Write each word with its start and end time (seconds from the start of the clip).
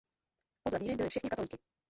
Podle 0.63 0.79
víry 0.79 0.95
byli 0.95 1.09
všichni 1.09 1.29
katolíky. 1.29 1.57